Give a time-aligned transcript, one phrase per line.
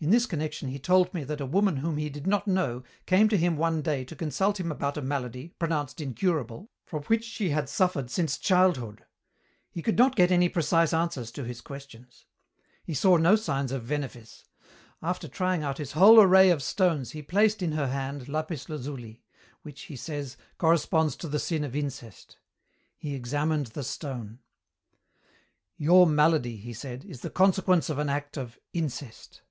[0.00, 3.28] In this connection he told me that a woman whom he did not know came
[3.30, 7.50] to him one day to consult him about a malady, pronounced incurable, from which she
[7.50, 9.04] had suffered since childhood.
[9.72, 12.26] He could not get any precise answers to his questions.
[12.84, 14.44] He saw no signs of venefice.
[15.02, 19.24] After trying out his whole array of stones he placed in her hand lapis lazuli,
[19.62, 22.38] which, he says, corresponds to the sin of incest.
[22.96, 24.38] He examined the stone.
[25.76, 29.42] "'Your malady,' he said, 'is the consequence of an act of incest.'